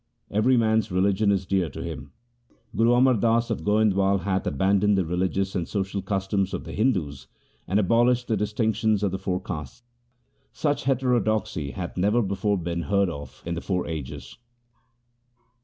Every 0.31 0.57
man's 0.57 0.91
religion 0.91 1.31
is 1.31 1.45
dear 1.45 1.69
to 1.69 1.83
him. 1.83 2.11
Guru 2.75 2.93
Amar 2.95 3.13
Das 3.13 3.51
of 3.51 3.61
Goindwal 3.63 4.21
hath 4.21 4.47
abandoned 4.47 4.97
the 4.97 5.05
religious 5.05 5.53
and 5.53 5.67
social 5.67 6.01
customs 6.01 6.55
of 6.55 6.63
the 6.63 6.71
Hindus, 6.73 7.27
and 7.67 7.79
abolished 7.79 8.27
the 8.27 8.35
distinction 8.35 8.97
of 9.03 9.11
the 9.11 9.19
four 9.19 9.39
castes. 9.39 9.83
Such 10.51 10.85
heterodoxy 10.85 11.69
hath 11.73 11.97
never 11.97 12.23
before 12.23 12.57
been 12.57 12.81
heard 12.81 13.09
of 13.11 13.43
in 13.45 13.53
the 13.53 13.61
four 13.61 13.85
ages. 13.85 14.39